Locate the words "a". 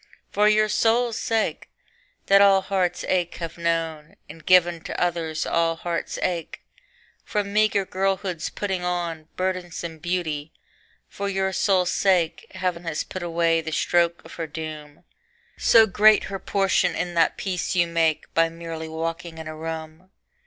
19.47-19.55